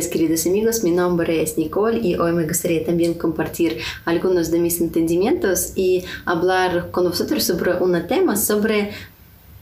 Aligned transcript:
Días, 0.00 0.10
queridos 0.10 0.46
amigos. 0.46 0.82
Mi 0.82 0.92
nombre 0.92 1.42
es 1.42 1.58
Nicole 1.58 1.98
y 1.98 2.14
hoy 2.14 2.32
me 2.32 2.46
gustaría 2.46 2.82
también 2.86 3.12
compartir 3.12 3.76
algunos 4.06 4.50
de 4.50 4.58
mis 4.58 4.80
entendimientos 4.80 5.72
y 5.76 6.04
hablar 6.24 6.90
con 6.90 7.04
vosotros 7.04 7.44
sobre 7.44 7.74
un 7.74 8.06
tema 8.06 8.34
sobre 8.38 8.92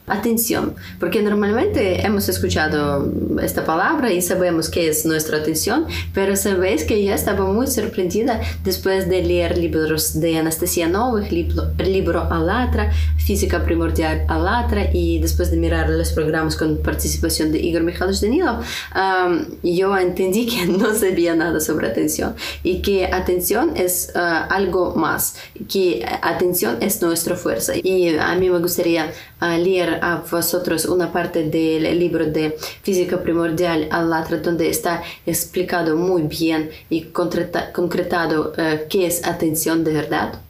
atención, 0.08 0.74
porque 0.98 1.22
normalmente 1.22 2.04
hemos 2.06 2.28
escuchado 2.28 3.12
esta 3.42 3.64
palabra 3.64 4.12
y 4.12 4.22
sabemos 4.22 4.68
que 4.68 4.88
es 4.88 5.06
nuestra 5.06 5.38
atención, 5.38 5.86
pero 6.12 6.36
sabéis 6.36 6.84
que 6.84 7.04
yo 7.04 7.14
estaba 7.14 7.44
muy 7.52 7.66
sorprendida 7.66 8.40
después 8.64 9.08
de 9.08 9.22
leer 9.22 9.58
libros 9.58 10.20
de 10.20 10.38
Anastasia 10.38 10.88
Novik, 10.88 11.30
libro, 11.30 11.70
libro 11.78 12.22
Alatra, 12.30 12.90
Física 13.16 13.64
Primordial 13.64 14.24
Alatra 14.28 14.90
y 14.92 15.18
después 15.18 15.50
de 15.50 15.56
mirar 15.56 15.88
los 15.90 16.12
programas 16.12 16.56
con 16.56 16.78
participación 16.78 17.52
de 17.52 17.58
Igor 17.58 17.82
Mikhailovich 17.82 18.20
Danilov, 18.20 18.60
um, 18.94 19.44
yo 19.62 19.96
entendí 19.96 20.46
que 20.46 20.66
no 20.78 20.94
sabía 20.94 21.34
nada 21.34 21.60
sobre 21.60 21.88
atención 21.88 22.34
y 22.62 22.80
que 22.82 23.06
atención 23.06 23.72
es 23.76 24.12
uh, 24.14 24.18
algo 24.18 24.94
más, 24.94 25.36
que 25.68 26.04
atención 26.22 26.78
es 26.80 27.00
nuestra 27.02 27.36
fuerza. 27.36 27.72
Y 27.76 28.16
a 28.16 28.34
mí 28.34 28.50
me 28.50 28.58
gustaría 28.58 29.10
uh, 29.40 29.56
leer 29.58 30.00
a 30.02 30.22
vosotros 30.30 30.86
una 30.86 31.12
parte 31.12 31.48
del 31.48 31.98
libro 31.98 32.26
de 32.26 32.56
Física 32.82 33.22
Primordial 33.22 33.88
Alatra 33.90 34.38
donde 34.38 34.68
está 34.68 35.02
explicado 35.26 35.96
muy 35.96 36.22
bien 36.22 36.70
y 36.88 37.02
concretado 37.12 38.52
uh, 38.52 38.88
qué 38.88 39.06
es 39.06 39.26
atención 39.26 39.84
de 39.84 39.92
verdad? 39.92 40.40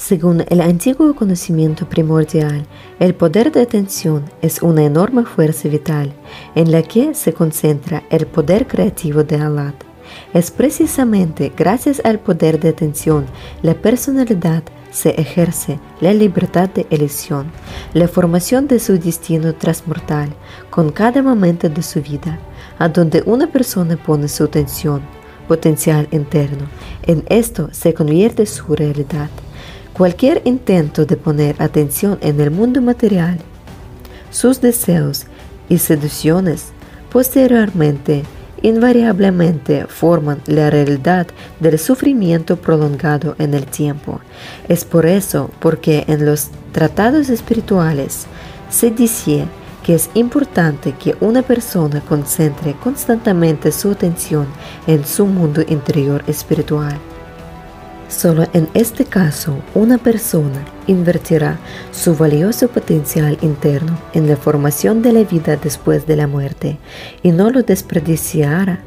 Según 0.00 0.46
el 0.48 0.62
antiguo 0.62 1.14
conocimiento 1.14 1.86
primordial, 1.86 2.66
el 2.98 3.14
poder 3.14 3.52
de 3.52 3.60
atención 3.60 4.24
es 4.40 4.62
una 4.62 4.82
enorme 4.82 5.26
fuerza 5.26 5.68
vital 5.68 6.14
en 6.54 6.72
la 6.72 6.82
que 6.82 7.14
se 7.14 7.34
concentra 7.34 8.02
el 8.08 8.26
poder 8.26 8.66
creativo 8.66 9.24
de 9.24 9.36
Alat. 9.36 9.74
Es 10.32 10.50
precisamente 10.50 11.52
gracias 11.54 12.00
al 12.02 12.18
poder 12.18 12.58
de 12.58 12.70
atención 12.70 13.26
la 13.62 13.74
personalidad 13.74 14.62
se 14.90 15.10
ejerce 15.20 15.78
la 16.00 16.12
libertad 16.12 16.68
de 16.68 16.86
elección, 16.90 17.50
la 17.94 18.08
formación 18.08 18.66
de 18.66 18.78
su 18.78 18.98
destino 18.98 19.54
transmortal 19.54 20.30
con 20.70 20.90
cada 20.90 21.22
momento 21.22 21.68
de 21.68 21.82
su 21.82 22.02
vida, 22.02 22.38
a 22.78 22.88
donde 22.88 23.22
una 23.26 23.46
persona 23.46 23.96
pone 23.96 24.28
su 24.28 24.44
atención, 24.44 25.02
potencial 25.46 26.08
interno, 26.10 26.66
en 27.02 27.24
esto 27.28 27.68
se 27.72 27.94
convierte 27.94 28.46
su 28.46 28.74
realidad. 28.74 29.30
Cualquier 29.92 30.42
intento 30.44 31.04
de 31.04 31.16
poner 31.16 31.60
atención 31.60 32.18
en 32.20 32.40
el 32.40 32.50
mundo 32.50 32.80
material, 32.80 33.38
sus 34.30 34.60
deseos 34.60 35.26
y 35.68 35.78
seducciones, 35.78 36.66
posteriormente 37.10 38.22
invariablemente 38.62 39.86
forman 39.86 40.40
la 40.46 40.70
realidad 40.70 41.26
del 41.60 41.78
sufrimiento 41.78 42.56
prolongado 42.56 43.34
en 43.38 43.54
el 43.54 43.66
tiempo. 43.66 44.20
Es 44.68 44.84
por 44.84 45.06
eso 45.06 45.50
porque 45.60 46.04
en 46.08 46.26
los 46.26 46.48
tratados 46.72 47.28
espirituales 47.28 48.26
se 48.70 48.90
dice 48.90 49.46
que 49.82 49.94
es 49.94 50.10
importante 50.14 50.92
que 50.92 51.16
una 51.20 51.42
persona 51.42 52.00
concentre 52.02 52.74
constantemente 52.74 53.72
su 53.72 53.90
atención 53.90 54.46
en 54.86 55.04
su 55.06 55.26
mundo 55.26 55.62
interior 55.66 56.22
espiritual. 56.26 56.98
Solo 58.10 58.44
en 58.52 58.68
este 58.74 59.04
caso 59.04 59.62
una 59.72 59.96
persona 59.96 60.64
invertirá 60.88 61.58
su 61.92 62.16
valioso 62.16 62.66
potencial 62.68 63.38
interno 63.40 63.96
en 64.12 64.28
la 64.28 64.36
formación 64.36 65.00
de 65.00 65.12
la 65.12 65.22
vida 65.22 65.56
después 65.56 66.06
de 66.06 66.16
la 66.16 66.26
muerte 66.26 66.78
y 67.22 67.30
no 67.30 67.50
lo 67.50 67.62
desperdiciará 67.62 68.80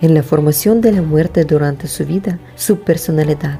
en 0.00 0.14
la 0.14 0.22
formación 0.22 0.80
de 0.80 0.92
la 0.92 1.02
muerte 1.02 1.44
durante 1.44 1.88
su 1.88 2.06
vida, 2.06 2.38
su 2.54 2.78
personalidad. 2.78 3.58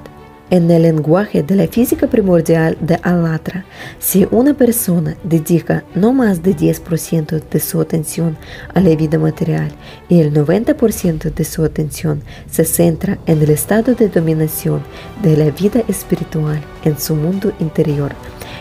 En 0.51 0.71
el 0.71 0.81
lenguaje 0.81 1.43
de 1.43 1.57
la 1.57 1.67
física 1.67 2.07
primordial 2.07 2.79
de 2.81 2.99
Alatra, 3.03 3.67
si 3.99 4.27
una 4.31 4.55
persona 4.55 5.15
dedica 5.23 5.85
no 5.95 6.15
más 6.15 6.43
de 6.43 6.57
10% 6.57 7.43
de 7.51 7.61
su 7.61 7.83
atención 7.83 8.39
a 8.73 8.81
la 8.81 8.97
vida 8.97 9.19
material 9.19 9.71
y 10.09 10.21
el 10.21 10.33
90% 10.33 11.35
de 11.35 11.45
su 11.45 11.65
atención 11.65 12.23
se 12.51 12.65
centra 12.65 13.19
en 13.27 13.43
el 13.43 13.51
estado 13.51 13.95
de 13.95 14.09
dominación 14.09 14.83
de 15.23 15.37
la 15.37 15.51
vida 15.51 15.83
espiritual 15.87 16.63
en 16.83 16.99
su 16.99 17.15
mundo 17.15 17.53
interior, 17.61 18.13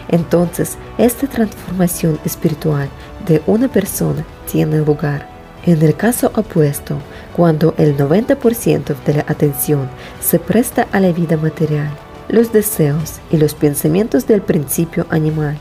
entonces 0.09 0.77
esta 0.97 1.27
transformación 1.27 2.19
espiritual 2.25 2.89
de 3.25 3.41
una 3.47 3.69
persona 3.69 4.25
tiene 4.51 4.79
lugar. 4.79 5.37
En 5.65 5.81
el 5.81 5.95
caso 5.95 6.31
opuesto, 6.35 6.97
cuando 7.37 7.75
el 7.77 7.95
90% 7.95 8.95
de 9.05 9.13
la 9.13 9.25
atención 9.27 9.87
se 10.19 10.39
presta 10.39 10.87
a 10.91 10.99
la 10.99 11.11
vida 11.13 11.37
material, 11.37 11.91
los 12.27 12.51
deseos 12.51 13.19
y 13.31 13.37
los 13.37 13.53
pensamientos 13.53 14.27
del 14.27 14.41
principio 14.41 15.05
animal 15.09 15.57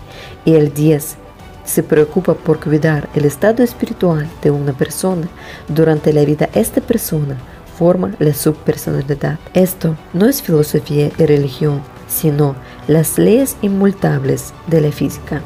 y 0.46 0.54
el 0.54 0.72
10 0.72 1.16
se 1.64 1.82
preocupa 1.82 2.34
por 2.34 2.60
cuidar 2.60 3.08
el 3.14 3.26
estado 3.26 3.62
espiritual 3.62 4.26
de 4.42 4.50
una 4.50 4.72
persona, 4.72 5.28
durante 5.68 6.12
la 6.12 6.24
vida 6.24 6.48
esta 6.54 6.80
persona 6.80 7.36
forma 7.76 8.14
la 8.18 8.32
subpersonalidad. 8.32 9.38
Esto 9.52 9.96
no 10.14 10.26
es 10.26 10.40
filosofía 10.40 11.10
y 11.18 11.26
religión, 11.26 11.82
sino 12.08 12.56
las 12.88 13.18
leyes 13.18 13.56
inmutables 13.60 14.54
de 14.66 14.80
la 14.80 14.92
física. 14.92 15.42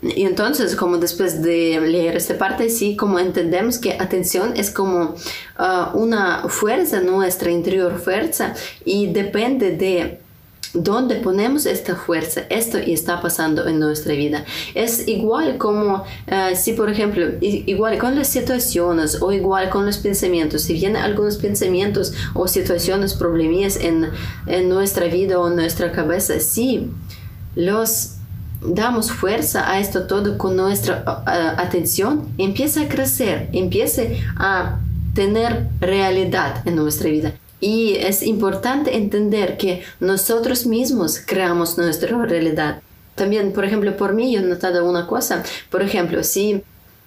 Y 0.00 0.22
entonces, 0.22 0.76
como 0.76 0.98
después 0.98 1.42
de 1.42 1.80
leer 1.80 2.16
esta 2.16 2.38
parte, 2.38 2.70
sí, 2.70 2.94
como 2.94 3.18
entendemos 3.18 3.78
que 3.78 3.94
atención 3.94 4.54
es 4.56 4.70
como 4.70 5.16
uh, 5.58 5.98
una 5.98 6.48
fuerza, 6.48 7.00
nuestra 7.00 7.50
interior 7.50 7.98
fuerza, 7.98 8.54
y 8.84 9.08
depende 9.08 9.72
de 9.72 10.20
dónde 10.74 11.16
ponemos 11.16 11.66
esta 11.66 11.96
fuerza, 11.96 12.42
esto 12.50 12.78
está 12.78 13.20
pasando 13.20 13.66
en 13.66 13.80
nuestra 13.80 14.14
vida. 14.14 14.44
Es 14.74 15.08
igual 15.08 15.58
como 15.58 16.04
uh, 16.04 16.54
si, 16.54 16.74
por 16.74 16.90
ejemplo, 16.90 17.26
igual 17.40 17.98
con 17.98 18.14
las 18.14 18.28
situaciones 18.28 19.20
o 19.20 19.32
igual 19.32 19.68
con 19.70 19.84
los 19.84 19.98
pensamientos, 19.98 20.62
si 20.62 20.74
vienen 20.74 21.02
algunos 21.02 21.38
pensamientos 21.38 22.12
o 22.34 22.46
situaciones, 22.46 23.14
problemas 23.14 23.76
en, 23.76 24.10
en 24.46 24.68
nuestra 24.68 25.06
vida 25.06 25.40
o 25.40 25.48
en 25.48 25.56
nuestra 25.56 25.90
cabeza, 25.90 26.38
sí, 26.38 26.90
los 27.56 28.17
damos 28.60 29.12
fuerza 29.12 29.70
a 29.70 29.80
esto 29.80 30.06
todo 30.06 30.38
con 30.38 30.56
nuestra 30.56 31.04
atención, 31.56 32.28
empieza 32.38 32.82
a 32.82 32.88
crecer, 32.88 33.48
empieza 33.52 34.02
a 34.36 34.78
tener 35.14 35.66
realidad 35.80 36.62
en 36.66 36.76
nuestra 36.76 37.10
vida. 37.10 37.34
Y 37.60 37.96
es 37.96 38.22
importante 38.22 38.96
entender 38.96 39.56
que 39.56 39.82
nosotros 40.00 40.66
mismos 40.66 41.20
creamos 41.24 41.76
nuestra 41.76 42.16
realidad. 42.24 42.80
También, 43.16 43.52
por 43.52 43.64
ejemplo, 43.64 43.96
por 43.96 44.12
mí 44.12 44.32
yo 44.32 44.40
he 44.40 44.42
notado 44.44 44.88
una 44.88 45.08
cosa. 45.08 45.42
Por 45.70 45.82
ejemplo, 45.82 46.22
si 46.22 46.62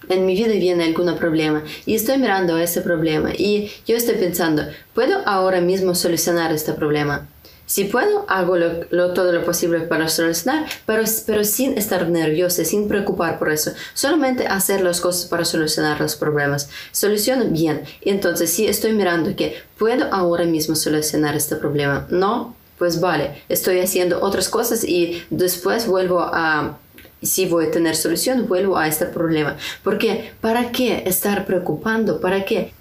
en 0.08 0.26
mi 0.26 0.34
vida 0.34 0.52
viene 0.52 0.84
algún 0.84 1.14
problema 1.16 1.62
y 1.86 1.94
estoy 1.94 2.18
mirando 2.18 2.58
ese 2.58 2.80
problema 2.80 3.30
y 3.32 3.70
yo 3.86 3.96
estoy 3.96 4.16
pensando, 4.16 4.64
¿puedo 4.94 5.26
ahora 5.26 5.60
mismo 5.60 5.94
solucionar 5.94 6.52
este 6.52 6.72
problema? 6.72 7.28
Si 7.66 7.84
puedo, 7.84 8.26
hago 8.28 8.56
todo 9.14 9.32
lo 9.32 9.44
posible 9.44 9.80
para 9.80 10.08
solucionar, 10.08 10.66
pero, 10.84 11.04
pero 11.26 11.44
sin 11.44 11.78
estar 11.78 12.08
nerviosa, 12.08 12.64
sin 12.64 12.88
preocupar 12.88 13.38
por 13.38 13.50
eso. 13.50 13.72
Solamente 13.94 14.46
hacer 14.46 14.82
las 14.82 15.00
cosas 15.00 15.26
para 15.26 15.44
solucionar 15.44 16.00
los 16.00 16.16
problemas. 16.16 16.68
Soluciono 16.90 17.46
bien. 17.46 17.82
Entonces, 18.02 18.50
si 18.50 18.66
estoy 18.66 18.92
mirando 18.92 19.34
que 19.36 19.62
puedo 19.78 20.12
ahora 20.12 20.44
mismo 20.44 20.74
solucionar 20.74 21.34
este 21.34 21.56
problema, 21.56 22.06
no, 22.10 22.54
pues 22.78 23.00
vale, 23.00 23.42
estoy 23.48 23.80
haciendo 23.80 24.20
otras 24.20 24.48
cosas 24.48 24.84
y 24.84 25.22
después 25.30 25.86
vuelvo 25.86 26.20
a 26.20 26.78
si 27.22 27.46
voy 27.46 27.66
a 27.66 27.70
tener 27.70 27.94
solución, 27.94 28.48
vuelvo 28.48 28.76
a 28.76 28.88
este 28.88 29.06
problema. 29.06 29.56
Porque, 29.84 30.32
¿para 30.40 30.72
qué 30.72 31.04
estar 31.06 31.46
preocupando? 31.46 32.20
¿Para 32.20 32.44
qué 32.44 32.72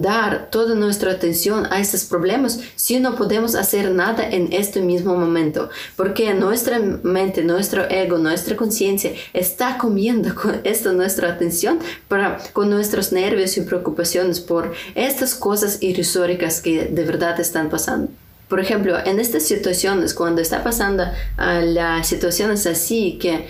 dar 0.00 0.48
toda 0.50 0.74
nuestra 0.74 1.12
atención 1.12 1.66
a 1.70 1.80
estos 1.80 2.04
problemas 2.04 2.60
si 2.76 2.98
no 3.00 3.16
podemos 3.16 3.54
hacer 3.54 3.90
nada 3.90 4.28
en 4.28 4.52
este 4.52 4.80
mismo 4.80 5.16
momento, 5.16 5.70
porque 5.96 6.32
nuestra 6.34 6.78
mente, 6.78 7.42
nuestro 7.42 7.88
ego, 7.90 8.18
nuestra 8.18 8.56
conciencia 8.56 9.12
está 9.32 9.78
comiendo 9.78 10.34
con 10.40 10.60
esta 10.64 10.92
nuestra 10.92 11.28
atención 11.28 11.78
para, 12.08 12.38
con 12.52 12.70
nuestros 12.70 13.12
nervios 13.12 13.56
y 13.56 13.62
preocupaciones 13.62 14.40
por 14.40 14.72
estas 14.94 15.34
cosas 15.34 15.82
irrisóricas 15.82 16.60
que 16.60 16.86
de 16.86 17.04
verdad 17.04 17.38
están 17.40 17.70
pasando. 17.70 18.10
Por 18.48 18.60
ejemplo, 18.60 18.98
en 19.04 19.18
estas 19.18 19.44
situaciones, 19.44 20.12
cuando 20.12 20.42
está 20.42 20.62
pasando 20.62 21.04
uh, 21.04 21.64
las 21.64 22.06
situaciones 22.06 22.66
así 22.66 23.18
que 23.18 23.46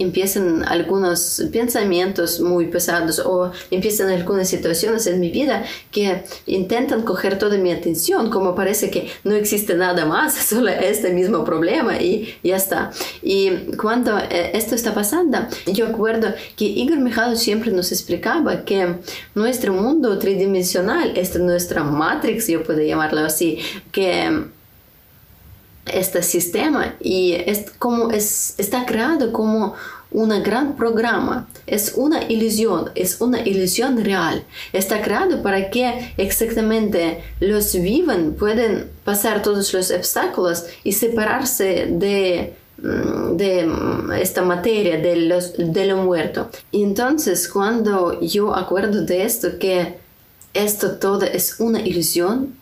empiezan 0.00 0.64
algunos 0.66 1.42
pensamientos 1.52 2.40
muy 2.40 2.66
pesados 2.66 3.18
o 3.20 3.52
empiezan 3.70 4.10
algunas 4.10 4.48
situaciones 4.48 5.06
en 5.06 5.20
mi 5.20 5.30
vida 5.30 5.64
que 5.90 6.24
intentan 6.46 7.02
coger 7.02 7.38
toda 7.38 7.56
mi 7.58 7.70
atención, 7.70 8.30
como 8.30 8.54
parece 8.54 8.90
que 8.90 9.10
no 9.24 9.34
existe 9.34 9.74
nada 9.74 10.06
más, 10.06 10.34
solo 10.48 10.70
este 10.70 11.12
mismo 11.12 11.44
problema 11.44 11.98
y 11.98 12.34
ya 12.42 12.56
está. 12.56 12.90
Y 13.22 13.50
cuando 13.76 14.18
eh, 14.18 14.50
esto 14.54 14.74
está 14.74 14.94
pasando, 14.94 15.38
yo 15.66 15.86
acuerdo 15.86 16.32
que 16.56 16.64
Igor 16.64 16.98
Mijalo 16.98 17.36
siempre 17.36 17.70
nos 17.70 17.92
explicaba 17.92 18.64
que 18.64 18.96
nuestro 19.34 19.72
mundo 19.72 20.18
tridimensional, 20.18 21.12
esta 21.16 21.38
nuestra 21.38 21.84
matrix, 21.84 22.48
yo 22.48 22.62
puedo 22.62 22.80
llamarlo 22.80 23.20
así, 23.20 23.58
que 23.92 24.50
este 25.90 26.22
sistema 26.22 26.94
y 27.00 27.32
es 27.32 27.70
como 27.78 28.10
es, 28.10 28.54
está 28.58 28.86
creado 28.86 29.32
como 29.32 29.74
un 30.12 30.42
gran 30.42 30.76
programa, 30.76 31.48
es 31.66 31.92
una 31.96 32.24
ilusión, 32.24 32.90
es 32.94 33.20
una 33.20 33.40
ilusión 33.40 34.02
real. 34.04 34.44
Está 34.72 35.02
creado 35.02 35.42
para 35.42 35.70
que 35.70 36.12
exactamente 36.16 37.22
los 37.40 37.74
vivos 37.74 38.16
pueden 38.38 38.90
pasar 39.04 39.42
todos 39.42 39.72
los 39.72 39.90
obstáculos 39.90 40.64
y 40.82 40.92
separarse 40.92 41.86
de, 41.90 42.54
mm, 42.78 43.36
de 43.36 43.66
mm, 43.66 44.12
esta 44.12 44.42
materia, 44.42 44.98
de, 44.98 45.16
los, 45.16 45.54
de 45.56 45.84
lo 45.86 45.98
muerto. 45.98 46.50
Entonces 46.72 47.48
cuando 47.48 48.20
yo 48.20 48.54
acuerdo 48.54 49.04
de 49.04 49.24
esto, 49.24 49.58
que 49.58 49.98
esto 50.54 50.98
todo 50.98 51.22
es 51.22 51.60
una 51.60 51.80
ilusión, 51.80 52.56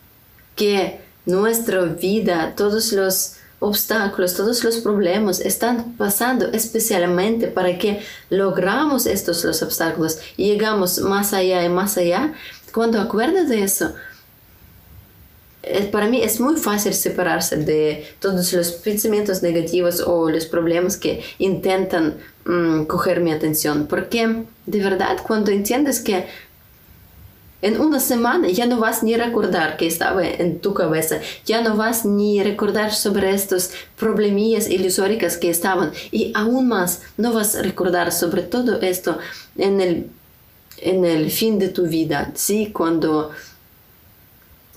que 0.55 1.08
nuestra 1.29 1.83
vida, 1.83 2.53
todos 2.55 2.91
los 2.91 3.35
obstáculos, 3.59 4.35
todos 4.35 4.63
los 4.63 4.77
problemas 4.77 5.41
están 5.41 5.93
pasando 5.97 6.47
especialmente 6.51 7.47
para 7.47 7.77
que 7.77 8.01
logramos 8.29 9.05
estos 9.05 9.43
los 9.43 9.61
obstáculos 9.61 10.19
y 10.37 10.47
llegamos 10.47 10.99
más 10.99 11.33
allá 11.33 11.63
y 11.63 11.69
más 11.69 11.97
allá. 11.97 12.33
Cuando 12.73 13.01
acuerdas 13.01 13.49
de 13.49 13.63
eso, 13.63 13.93
para 15.91 16.07
mí 16.07 16.21
es 16.21 16.39
muy 16.39 16.55
fácil 16.55 16.93
separarse 16.93 17.57
de 17.57 18.07
todos 18.19 18.53
los 18.53 18.71
pensamientos 18.71 19.43
negativos 19.43 20.01
o 20.01 20.29
los 20.29 20.45
problemas 20.45 20.95
que 20.95 21.21
intentan 21.37 22.15
mm, 22.45 22.83
coger 22.83 23.19
mi 23.19 23.31
atención, 23.31 23.87
porque 23.87 24.45
de 24.65 24.79
verdad 24.79 25.17
cuando 25.25 25.51
entiendes 25.51 25.99
que 25.99 26.25
en 27.61 27.79
una 27.79 27.99
semana 27.99 28.49
ya 28.49 28.65
no 28.65 28.79
vas 28.79 29.03
ni 29.03 29.15
recordar 29.15 29.77
que 29.77 29.87
estaba 29.87 30.25
en 30.25 30.59
tu 30.59 30.73
cabeza, 30.73 31.19
ya 31.45 31.61
no 31.61 31.75
vas 31.75 32.05
ni 32.05 32.41
recordar 32.41 32.93
sobre 32.93 33.33
estos 33.33 33.71
problemillas 33.97 34.69
ilusóricas 34.69 35.37
que 35.37 35.49
estaban 35.49 35.91
y 36.11 36.31
aún 36.35 36.67
más 36.67 37.01
no 37.17 37.33
vas 37.33 37.55
a 37.55 37.61
recordar 37.61 38.11
sobre 38.11 38.43
todo 38.43 38.81
esto 38.81 39.17
en 39.57 39.81
el, 39.81 40.09
en 40.77 41.03
el 41.03 41.31
fin 41.31 41.59
de 41.59 41.69
tu 41.69 41.87
vida, 41.87 42.31
¿sí? 42.35 42.71
Cuando, 42.71 43.31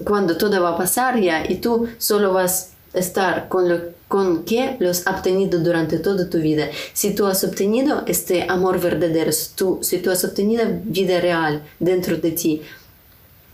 cuando 0.04 0.36
todo 0.36 0.60
va 0.60 0.70
a 0.70 0.76
pasar 0.76 1.20
ya 1.20 1.44
y 1.48 1.56
tú 1.56 1.88
solo 1.98 2.32
vas 2.32 2.71
estar 2.94 3.48
con 3.48 3.68
lo 3.68 4.02
con 4.12 4.44
que 4.44 4.76
los 4.78 5.06
has 5.06 5.16
obtenido 5.16 5.58
durante 5.60 5.98
toda 5.98 6.28
tu 6.28 6.36
vida. 6.36 6.68
Si 6.92 7.14
tú 7.14 7.26
has 7.26 7.42
obtenido 7.44 8.02
este 8.06 8.42
amor 8.46 8.78
verdadero, 8.78 9.30
tú, 9.54 9.78
si 9.80 10.00
tú 10.00 10.10
has 10.10 10.22
obtenido 10.22 10.66
vida 10.84 11.18
real 11.18 11.62
dentro 11.80 12.18
de 12.18 12.32
ti, 12.32 12.60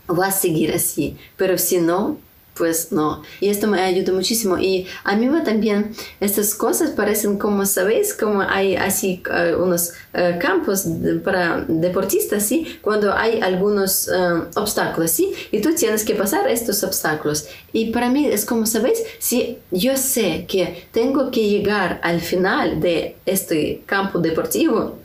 vas 0.07 0.35
a 0.35 0.39
seguir 0.41 0.73
así. 0.73 1.15
Pero 1.37 1.57
si 1.57 1.77
no, 1.77 2.17
pues 2.59 2.91
no. 2.91 3.23
Y 3.39 3.47
esto 3.47 3.67
me 3.67 3.81
ayuda 3.81 4.11
muchísimo. 4.11 4.59
Y 4.59 4.85
a 5.05 5.15
mí 5.15 5.29
también 5.45 5.93
estas 6.19 6.53
cosas 6.53 6.91
parecen 6.91 7.39
como, 7.39 7.65
¿sabéis? 7.65 8.13
Como 8.13 8.41
hay 8.41 8.75
así 8.75 9.23
uh, 9.29 9.63
unos 9.63 9.93
uh, 10.13 10.37
campos 10.39 10.85
para 11.23 11.65
deportistas, 11.67 12.43
¿sí? 12.43 12.77
Cuando 12.81 13.13
hay 13.13 13.39
algunos 13.39 14.09
uh, 14.09 14.59
obstáculos, 14.59 15.11
¿sí? 15.11 15.31
Y 15.51 15.61
tú 15.61 15.73
tienes 15.73 16.03
que 16.03 16.15
pasar 16.15 16.49
estos 16.49 16.83
obstáculos. 16.83 17.47
Y 17.71 17.91
para 17.91 18.09
mí 18.09 18.27
es 18.27 18.45
como, 18.45 18.65
¿sabéis? 18.65 19.01
Si 19.19 19.57
yo 19.71 19.95
sé 19.95 20.45
que 20.45 20.87
tengo 20.91 21.31
que 21.31 21.47
llegar 21.47 22.01
al 22.03 22.19
final 22.19 22.81
de 22.81 23.15
este 23.25 23.83
campo 23.85 24.19
deportivo, 24.19 24.99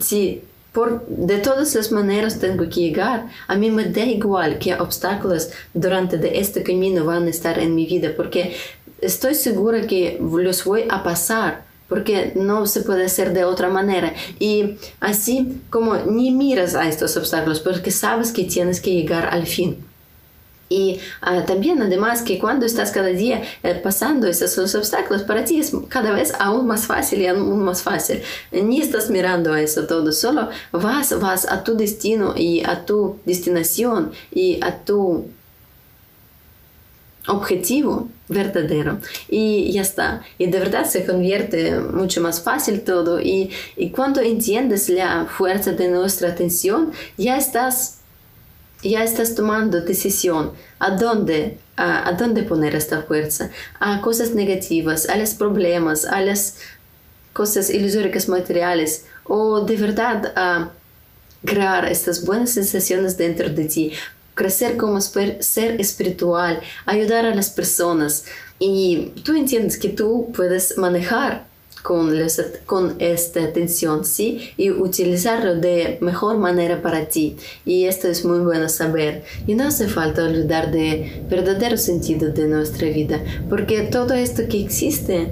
si 0.00 0.42
de 1.08 1.38
todas 1.38 1.74
las 1.74 1.92
maneras 1.92 2.38
tengo 2.38 2.64
que 2.64 2.80
llegar. 2.80 3.26
A 3.48 3.56
mí 3.56 3.70
me 3.70 3.84
da 3.84 4.04
igual 4.04 4.58
qué 4.58 4.74
obstáculos 4.74 5.50
durante 5.72 6.38
este 6.38 6.62
camino 6.62 7.04
van 7.04 7.26
a 7.26 7.30
estar 7.30 7.58
en 7.58 7.74
mi 7.74 7.86
vida, 7.86 8.12
porque 8.16 8.56
estoy 9.00 9.34
segura 9.34 9.86
que 9.86 10.18
los 10.20 10.64
voy 10.64 10.84
a 10.88 11.02
pasar, 11.02 11.64
porque 11.88 12.32
no 12.34 12.66
se 12.66 12.82
puede 12.82 13.04
hacer 13.04 13.32
de 13.32 13.44
otra 13.44 13.68
manera. 13.68 14.12
Y 14.38 14.76
así 15.00 15.60
como 15.70 15.96
ni 15.96 16.30
miras 16.30 16.74
a 16.74 16.88
estos 16.88 17.16
obstáculos, 17.16 17.60
porque 17.60 17.90
sabes 17.90 18.32
que 18.32 18.44
tienes 18.44 18.80
que 18.80 18.92
llegar 18.92 19.28
al 19.32 19.46
fin. 19.46 19.85
Y 20.68 21.00
uh, 21.22 21.44
también 21.46 21.80
además 21.80 22.22
que 22.22 22.38
cuando 22.38 22.66
estás 22.66 22.90
cada 22.90 23.08
día 23.08 23.42
eh, 23.62 23.74
pasando 23.82 24.26
esos 24.26 24.74
obstáculos, 24.74 25.22
para 25.22 25.44
ti 25.44 25.60
es 25.60 25.72
cada 25.88 26.12
vez 26.12 26.32
aún 26.38 26.66
más 26.66 26.86
fácil 26.86 27.22
y 27.22 27.26
aún 27.26 27.64
más 27.64 27.82
fácil. 27.82 28.22
Ni 28.50 28.80
estás 28.80 29.10
mirando 29.10 29.52
a 29.52 29.60
eso 29.60 29.86
todo, 29.86 30.10
solo 30.12 30.48
vas, 30.72 31.18
vas 31.20 31.46
a 31.50 31.62
tu 31.62 31.76
destino 31.76 32.34
y 32.36 32.64
a 32.64 32.84
tu 32.84 33.18
destinación 33.24 34.12
y 34.32 34.58
a 34.62 34.78
tu 34.78 35.26
objetivo 37.28 38.08
verdadero. 38.28 38.98
Y 39.28 39.70
ya 39.72 39.82
está. 39.82 40.22
Y 40.38 40.46
de 40.46 40.58
verdad 40.58 40.84
se 40.86 41.04
convierte 41.04 41.78
mucho 41.78 42.20
más 42.20 42.40
fácil 42.42 42.82
todo. 42.82 43.20
Y, 43.20 43.50
y 43.76 43.90
cuando 43.90 44.20
entiendes 44.20 44.88
la 44.88 45.26
fuerza 45.26 45.72
de 45.72 45.88
nuestra 45.88 46.30
atención 46.30 46.92
ya 47.16 47.36
estás 47.36 47.95
ya 48.82 49.02
estás 49.02 49.34
tomando 49.34 49.80
decisión 49.80 50.52
a 50.78 50.90
dónde, 50.90 51.58
a, 51.76 52.12
dónde 52.12 52.42
poner 52.42 52.74
esta 52.74 53.02
fuerza, 53.02 53.50
a 53.80 54.00
cosas 54.00 54.34
negativas, 54.34 55.08
a 55.08 55.16
los 55.16 55.34
problemas, 55.34 56.04
a 56.04 56.20
las 56.20 56.58
cosas 57.32 57.70
ilusóricas 57.70 58.28
materiales 58.28 59.06
o 59.24 59.60
de 59.60 59.76
verdad 59.76 60.32
a 60.36 60.70
crear 61.44 61.86
estas 61.86 62.24
buenas 62.24 62.50
sensaciones 62.50 63.16
dentro 63.16 63.48
de 63.48 63.64
ti, 63.66 63.92
crecer 64.34 64.76
como 64.76 65.00
ser 65.00 65.80
espiritual, 65.80 66.60
ayudar 66.86 67.26
a 67.26 67.34
las 67.34 67.50
personas. 67.50 68.24
Y 68.58 69.12
tú 69.22 69.36
entiendes 69.36 69.76
que 69.78 69.88
tú 69.88 70.32
puedes 70.34 70.78
manejar 70.78 71.46
con, 71.86 72.12
con 72.66 72.96
esta 72.98 73.44
atención, 73.44 74.04
¿sí? 74.04 74.50
Y 74.56 74.72
utilizarlo 74.72 75.54
de 75.54 75.98
mejor 76.00 76.36
manera 76.36 76.82
para 76.82 77.06
ti. 77.06 77.36
Y 77.64 77.84
esto 77.84 78.08
es 78.08 78.24
muy 78.24 78.40
bueno 78.40 78.68
saber. 78.68 79.22
Y 79.46 79.54
no 79.54 79.68
hace 79.68 79.86
falta 79.86 80.24
olvidar 80.24 80.72
de 80.72 81.22
verdadero 81.30 81.76
sentido 81.76 82.32
de 82.32 82.48
nuestra 82.48 82.88
vida, 82.88 83.22
porque 83.48 83.82
todo 83.82 84.14
esto 84.14 84.48
que 84.48 84.60
existe, 84.60 85.28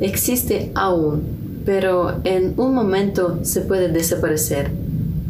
existe 0.00 0.70
aún, 0.76 1.24
pero 1.66 2.20
en 2.22 2.54
un 2.58 2.76
momento 2.76 3.40
se 3.42 3.62
puede 3.62 3.88
desaparecer. 3.88 4.70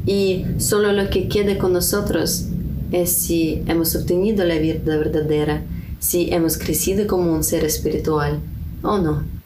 Y 0.05 0.45
solo 0.59 0.93
lo 0.93 1.09
que 1.09 1.29
quede 1.29 1.57
con 1.57 1.73
nosotros 1.73 2.49
es 2.91 3.11
si 3.11 3.63
hemos 3.67 3.97
obtenido 3.97 4.45
la 4.45 4.59
vida 4.59 4.99
verdadera, 4.99 5.63
si 5.99 6.31
hemos 6.31 6.59
crecido 6.59 7.07
como 7.07 7.33
un 7.33 7.43
ser 7.43 7.65
espiritual 7.65 8.39
o 8.83 8.99
no. 8.99 9.42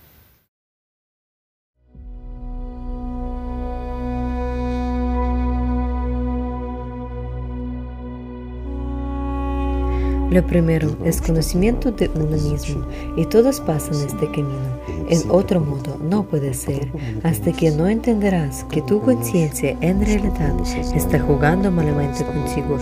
Lo 10.30 10.44
primero 10.44 10.96
es 11.04 11.20
conocimiento 11.20 11.92
de 11.92 12.10
uno 12.14 12.36
mismo 12.36 12.84
y 13.16 13.24
todos 13.26 13.60
pasan 13.60 13.94
este 13.94 14.26
camino. 14.26 14.80
En 15.08 15.30
otro 15.30 15.60
modo 15.60 15.98
no 16.02 16.24
puede 16.24 16.52
ser 16.52 16.88
hasta 17.22 17.52
que 17.52 17.70
no 17.70 17.86
entenderás 17.86 18.64
que 18.64 18.82
tu 18.82 19.00
conciencia 19.00 19.76
en 19.80 20.04
realidad 20.04 20.52
está 20.94 21.20
jugando 21.20 21.70
malamente 21.70 22.24
contigo 22.24 22.76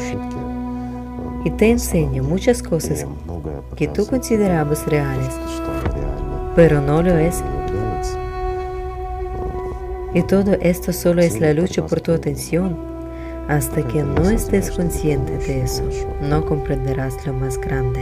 y 1.44 1.50
te 1.50 1.70
enseña 1.70 2.22
muchas 2.22 2.62
cosas 2.62 3.06
que 3.76 3.88
tú 3.88 4.06
considerabas 4.06 4.86
reales, 4.86 5.34
pero 6.56 6.80
no 6.80 7.02
lo 7.02 7.18
es. 7.18 7.42
Y 10.14 10.22
todo 10.22 10.52
esto 10.60 10.92
solo 10.92 11.20
es 11.20 11.40
la 11.40 11.52
lucha 11.52 11.84
por 11.86 12.00
tu 12.00 12.12
atención 12.12 12.93
hasta 13.48 13.86
que 13.86 14.02
no 14.02 14.30
estés 14.30 14.70
consciente 14.70 15.38
de 15.38 15.62
eso, 15.62 15.84
no 16.20 16.44
comprenderás 16.44 17.26
lo 17.26 17.32
más 17.32 17.58
grande, 17.58 18.00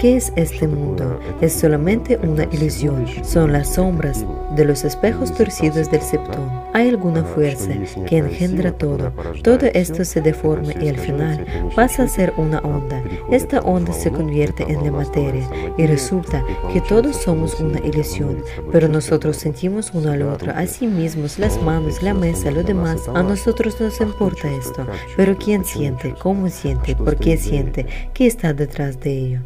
¿Qué 0.00 0.16
es 0.16 0.32
este 0.34 0.66
mundo? 0.66 1.20
Es 1.42 1.52
solamente 1.52 2.18
una 2.22 2.44
ilusión. 2.44 3.04
Son 3.22 3.52
las 3.52 3.74
sombras 3.74 4.24
de 4.56 4.64
los 4.64 4.82
espejos 4.82 5.34
torcidos 5.34 5.90
del 5.90 6.00
septón. 6.00 6.50
Hay 6.72 6.88
alguna 6.88 7.22
fuerza 7.22 7.72
que 8.08 8.16
engendra 8.16 8.72
todo. 8.72 9.12
Todo 9.42 9.66
esto 9.74 10.06
se 10.06 10.22
deforma 10.22 10.72
y 10.80 10.88
al 10.88 10.96
final 10.96 11.44
pasa 11.76 12.04
a 12.04 12.08
ser 12.08 12.32
una 12.38 12.60
onda. 12.60 13.02
Esta 13.30 13.60
onda 13.60 13.92
se 13.92 14.10
convierte 14.10 14.62
en 14.62 14.82
la 14.84 14.90
materia 14.90 15.46
y 15.76 15.86
resulta 15.86 16.42
que 16.72 16.80
todos 16.80 17.16
somos 17.16 17.60
una 17.60 17.80
ilusión, 17.80 18.42
pero 18.72 18.88
nosotros 18.88 19.36
sentimos 19.36 19.90
uno 19.92 20.12
al 20.12 20.22
otro, 20.22 20.52
a 20.56 20.66
sí 20.66 20.86
mismos, 20.86 21.38
las 21.38 21.60
manos, 21.60 22.02
la 22.02 22.14
mesa, 22.14 22.50
lo 22.50 22.62
demás. 22.62 23.06
A 23.14 23.22
nosotros 23.22 23.78
nos 23.78 24.00
importa 24.00 24.50
esto, 24.50 24.86
pero 25.14 25.36
¿quién 25.36 25.62
siente? 25.64 26.14
¿Cómo 26.22 26.48
siente? 26.48 26.96
¿Por 26.96 27.16
qué 27.16 27.36
siente? 27.36 27.84
¿Qué 28.14 28.26
está 28.26 28.54
detrás 28.54 28.98
de 29.00 29.12
ello? 29.12 29.40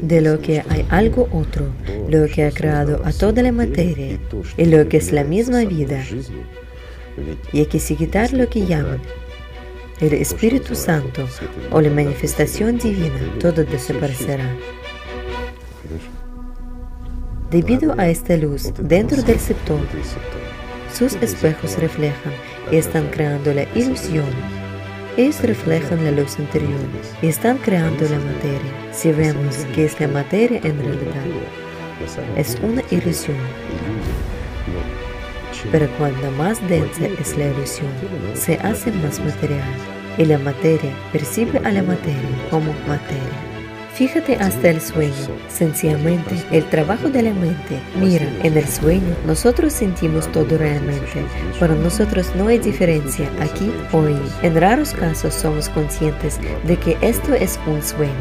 De 0.00 0.20
lo 0.20 0.40
que 0.40 0.62
hay 0.68 0.86
algo 0.90 1.28
otro, 1.32 1.66
lo 2.08 2.26
que 2.26 2.44
ha 2.44 2.50
creado 2.50 3.00
a 3.04 3.12
toda 3.12 3.42
la 3.42 3.52
materia 3.52 4.18
y 4.56 4.64
lo 4.64 4.88
que 4.88 4.96
es 4.98 5.12
la 5.12 5.24
misma 5.24 5.64
vida. 5.64 6.04
Y 7.52 7.60
hay 7.60 7.66
que 7.66 7.78
quitar 7.78 8.32
lo 8.32 8.48
que 8.48 8.66
llaman 8.66 9.00
el 10.00 10.14
Espíritu 10.14 10.74
Santo 10.74 11.26
o 11.72 11.80
la 11.80 11.90
manifestación 11.90 12.78
divina, 12.78 13.18
todo 13.40 13.64
desaparecerá. 13.64 14.48
Debido 17.50 17.94
a 17.98 18.08
esta 18.08 18.36
luz 18.36 18.72
dentro 18.78 19.22
del 19.22 19.40
sector, 19.40 19.80
sus 20.92 21.14
espejos 21.14 21.78
reflejan 21.78 22.32
y 22.70 22.76
están 22.76 23.08
creando 23.08 23.52
la 23.52 23.64
ilusión 23.74 24.57
ellos 25.18 25.40
reflejan 25.42 26.04
la 26.04 26.12
luz 26.12 26.38
interior 26.38 26.78
y 27.20 27.26
están 27.26 27.58
creando 27.58 28.04
la 28.08 28.20
materia. 28.20 28.92
Si 28.92 29.10
vemos 29.10 29.56
que 29.74 29.84
es 29.84 29.98
la 29.98 30.06
materia 30.06 30.60
en 30.62 30.78
realidad, 30.78 31.24
es 32.36 32.56
una 32.62 32.82
ilusión. 32.92 33.36
Pero 35.72 35.88
cuando 35.98 36.30
más 36.32 36.66
densa 36.68 37.06
es 37.20 37.36
la 37.36 37.46
ilusión, 37.46 37.90
se 38.34 38.54
hace 38.58 38.92
más 38.92 39.18
material 39.18 39.68
y 40.16 40.24
la 40.24 40.38
materia 40.38 40.92
percibe 41.12 41.58
a 41.64 41.72
la 41.72 41.82
materia 41.82 42.48
como 42.50 42.72
materia. 42.86 43.47
Fíjate 43.98 44.36
hasta 44.36 44.70
el 44.70 44.80
sueño, 44.80 45.12
sencillamente 45.48 46.36
el 46.52 46.64
trabajo 46.70 47.08
de 47.08 47.20
la 47.20 47.34
mente. 47.34 47.80
Mira, 48.00 48.28
en 48.44 48.56
el 48.56 48.64
sueño 48.64 49.16
nosotros 49.26 49.72
sentimos 49.72 50.30
todo 50.30 50.56
realmente. 50.56 51.24
Para 51.58 51.74
nosotros 51.74 52.30
no 52.36 52.46
hay 52.46 52.58
diferencia 52.58 53.28
aquí 53.40 53.72
o 53.90 54.02
ahí. 54.02 54.32
En 54.44 54.54
raros 54.54 54.92
casos 54.92 55.34
somos 55.34 55.68
conscientes 55.70 56.38
de 56.64 56.76
que 56.76 56.96
esto 57.00 57.34
es 57.34 57.58
un 57.66 57.82
sueño. 57.82 58.14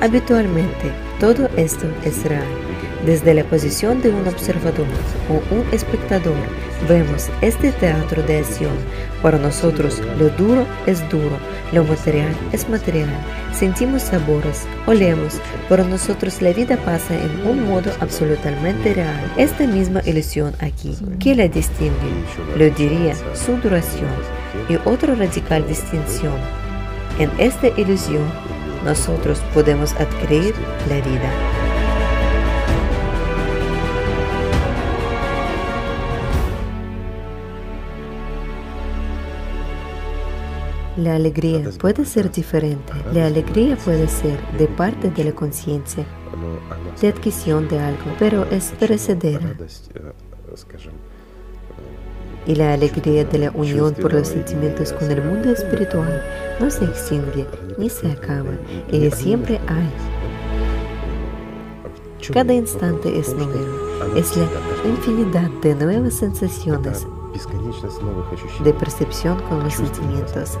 Habitualmente, 0.00 0.92
todo 1.18 1.48
esto 1.56 1.88
es 2.04 2.22
real. 2.22 2.63
Desde 3.04 3.34
la 3.34 3.44
posición 3.44 4.00
de 4.00 4.10
un 4.10 4.26
observador 4.26 4.86
o 5.28 5.54
un 5.54 5.66
espectador, 5.72 6.34
vemos 6.88 7.28
este 7.40 7.72
teatro 7.72 8.22
de 8.22 8.38
acción. 8.38 8.72
Para 9.22 9.38
nosotros 9.38 10.00
lo 10.18 10.28
duro 10.30 10.66
es 10.86 11.00
duro, 11.10 11.38
lo 11.72 11.84
material 11.84 12.34
es 12.52 12.68
material 12.68 13.10
sentimos 13.54 14.02
sabores, 14.02 14.66
olemos, 14.86 15.40
pero 15.68 15.84
nosotros 15.84 16.42
la 16.42 16.52
vida 16.52 16.76
pasa 16.76 17.14
en 17.14 17.46
un 17.46 17.68
modo 17.68 17.90
absolutamente 18.00 18.94
real. 18.94 19.32
Esta 19.36 19.66
misma 19.66 20.02
ilusión 20.04 20.54
aquí, 20.60 20.96
¿qué 21.20 21.34
la 21.34 21.48
distingue? 21.48 21.94
Lo 22.56 22.68
diría 22.74 23.14
su 23.34 23.56
duración 23.62 24.10
y 24.68 24.76
otra 24.84 25.14
radical 25.14 25.66
distinción. 25.66 26.36
En 27.18 27.30
esta 27.38 27.68
ilusión, 27.80 28.24
nosotros 28.84 29.40
podemos 29.54 29.92
adquirir 29.94 30.54
la 30.88 30.96
vida. 30.96 31.53
La 40.96 41.16
alegría 41.16 41.70
puede 41.80 42.04
ser 42.04 42.30
diferente. 42.30 42.92
La 43.12 43.26
alegría 43.26 43.76
puede 43.76 44.06
ser 44.06 44.38
de 44.56 44.68
parte 44.68 45.10
de 45.10 45.24
la 45.24 45.32
conciencia, 45.32 46.06
de 47.00 47.08
adquisición 47.08 47.66
de 47.66 47.80
algo, 47.80 48.04
pero 48.20 48.44
es 48.44 48.72
perecedera. 48.78 49.56
Y 52.46 52.54
la 52.54 52.74
alegría 52.74 53.24
de 53.24 53.38
la 53.38 53.50
unión 53.50 53.92
por 53.94 54.12
los 54.12 54.28
sentimientos 54.28 54.92
con 54.92 55.10
el 55.10 55.20
mundo 55.24 55.50
espiritual 55.50 56.22
no 56.60 56.70
se 56.70 56.84
extingue 56.84 57.44
ni 57.76 57.90
se 57.90 58.12
acaba. 58.12 58.52
Ella 58.92 59.10
siempre 59.10 59.58
hay. 59.66 59.90
Cada 62.32 62.54
instante 62.54 63.18
es 63.18 63.34
nuevo. 63.34 64.14
Es 64.14 64.36
la 64.36 64.46
infinidad 64.88 65.50
de 65.60 65.74
nuevas 65.74 66.14
sensaciones 66.14 67.04
de 68.62 68.72
percepción 68.72 69.40
con 69.48 69.62
los 69.64 69.74
sentimientos. 69.74 70.58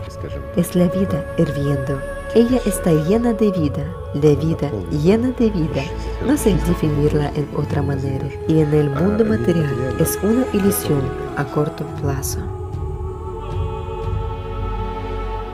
Es 0.56 0.74
la 0.74 0.86
vida 0.88 1.24
hirviendo. 1.38 2.00
Ella 2.34 2.60
está 2.66 2.92
llena 2.92 3.32
de 3.32 3.50
vida, 3.52 3.84
la 4.14 4.34
vida 4.34 4.70
llena 4.90 5.30
de 5.30 5.50
vida. 5.50 5.82
No 6.26 6.36
sé 6.36 6.54
definirla 6.54 7.30
en 7.34 7.48
otra 7.56 7.82
manera. 7.82 8.26
Y 8.48 8.60
en 8.60 8.72
el 8.74 8.90
mundo 8.90 9.24
material 9.24 9.96
es 9.98 10.18
una 10.22 10.44
ilusión 10.52 11.02
a 11.36 11.44
corto 11.44 11.84
plazo. 12.00 12.40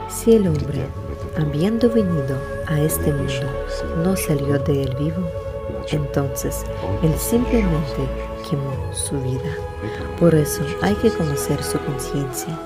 Si 0.09 0.33
el 0.33 0.47
hombre, 0.47 0.85
habiendo 1.37 1.89
venido 1.89 2.37
a 2.67 2.79
este 2.79 3.11
mundo, 3.13 3.47
no 4.03 4.15
salió 4.15 4.59
de 4.59 4.83
él 4.83 4.95
vivo, 4.99 5.27
entonces 5.91 6.63
él 7.01 7.13
simplemente 7.17 8.07
su 8.93 9.19
vida. 9.21 9.55
Por 10.19 10.35
eso 10.35 10.61
hay 10.81 10.95
que 10.95 11.09
conocer 11.09 11.63
su 11.63 11.79
conciencia. 11.79 12.57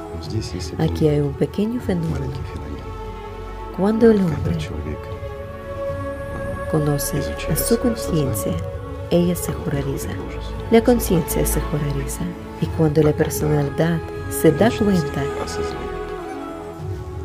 Aquí 0.77 1.07
hay 1.07 1.19
un 1.19 1.33
pequeño 1.33 1.79
fenómeno. 1.81 2.33
Cuando 3.77 4.11
el 4.11 4.19
hombre 4.21 4.57
conoce 6.71 7.21
a 7.51 7.55
su 7.55 7.77
conciencia, 7.79 8.53
ella 9.11 9.35
se 9.35 9.53
jurariza. 9.53 10.09
La 10.71 10.83
conciencia 10.83 11.45
se 11.45 11.61
jurariza. 11.61 12.21
Y 12.61 12.65
cuando 12.77 13.03
la 13.03 13.11
personalidad 13.11 13.99
se 14.29 14.51
da 14.51 14.71
cuenta 14.71 15.23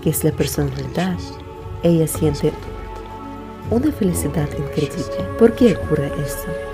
que 0.02 0.10
es 0.10 0.24
la 0.24 0.32
personalidad, 0.32 1.16
ella 1.82 2.06
siente 2.06 2.52
una 3.70 3.92
felicidad 3.92 4.48
increíble. 4.58 5.04
¿Por 5.38 5.54
qué 5.54 5.76
ocurre 5.76 6.10
esto? 6.24 6.69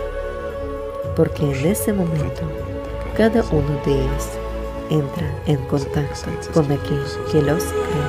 Porque 1.17 1.51
en 1.51 1.67
ese 1.67 1.93
momento 1.93 2.43
cada 3.17 3.43
uno 3.51 3.81
de 3.87 3.93
ellos 3.93 4.29
entra 4.91 5.35
en 5.47 5.57
contacto 5.67 6.31
con 6.53 6.65
aquel 6.71 7.03
que 7.33 7.43
los 7.43 7.65
crea. 7.65 8.06